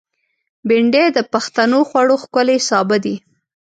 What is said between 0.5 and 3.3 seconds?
بېنډۍ د پښتنو خوړو ښکلی سابه دی